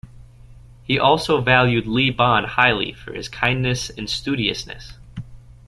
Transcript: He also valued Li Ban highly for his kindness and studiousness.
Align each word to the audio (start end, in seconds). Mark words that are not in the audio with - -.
He 0.81 0.97
also 0.97 1.41
valued 1.41 1.85
Li 1.85 2.09
Ban 2.09 2.45
highly 2.45 2.91
for 2.91 3.13
his 3.13 3.29
kindness 3.29 3.91
and 3.91 4.09
studiousness. 4.09 4.93